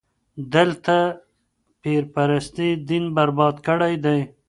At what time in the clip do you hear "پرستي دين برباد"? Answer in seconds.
2.13-3.55